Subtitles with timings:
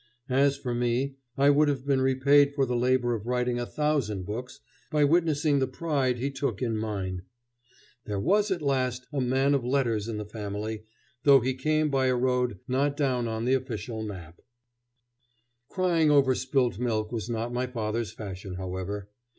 [0.29, 4.25] As for me, I would have been repaid for the labor of writing a thousand
[4.25, 7.21] books by witnessing the pride he took in mine.
[8.05, 10.85] There was at last a man of letters in the family,
[11.21, 14.39] though he came by a road not down on the official map.
[15.69, 19.07] [Illustration: Father.] Crying over spilt milk was not my father's fashion, however.